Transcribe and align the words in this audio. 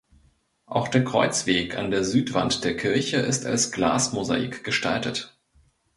Auch 0.65 0.87
der 0.87 1.03
Kreuzweg 1.05 1.77
an 1.77 1.91
der 1.91 2.03
Südwand 2.03 2.63
der 2.63 2.75
Kirche 2.75 3.17
ist 3.17 3.45
als 3.45 3.71
Glasmosaik 3.71 4.63
gestaltet. 4.63 5.37